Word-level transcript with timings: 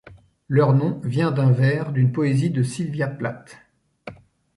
Leur 0.47 0.73
nom 0.73 0.99
vient 1.03 1.29
d'un 1.29 1.51
vers 1.51 1.91
d'une 1.91 2.11
poésie 2.11 2.49
de 2.49 2.63
Sylvia 2.63 3.07
Plath. 3.07 3.59